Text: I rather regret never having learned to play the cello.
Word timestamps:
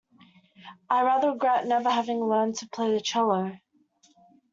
I 0.89 1.03
rather 1.03 1.29
regret 1.31 1.67
never 1.67 1.91
having 1.91 2.21
learned 2.25 2.55
to 2.55 2.67
play 2.69 2.91
the 2.91 3.01
cello. 3.01 3.59